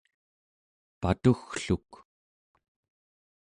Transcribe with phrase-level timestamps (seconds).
[1.01, 1.91] patuggluk